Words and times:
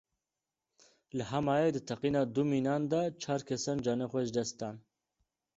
Li 1.15 1.23
Hemayê 1.31 1.69
di 1.75 1.81
teqîna 1.89 2.23
du 2.33 2.43
mînan 2.51 2.81
de 2.91 3.01
çar 3.21 3.41
kesan 3.47 3.77
canê 3.85 4.07
xwe 4.11 4.21
ji 4.27 4.31
dest 4.37 4.55
dan. 4.59 4.75